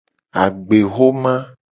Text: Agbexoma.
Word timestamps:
Agbexoma. 0.43 1.35